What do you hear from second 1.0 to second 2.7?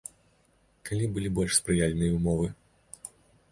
былі больш спрыяльныя ўмовы?